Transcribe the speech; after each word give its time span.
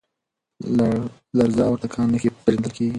لرزه 1.37 1.63
او 1.69 1.75
تکان 1.83 2.07
نښه 2.13 2.29
پېژندل 2.45 2.71
کېږي. 2.75 2.89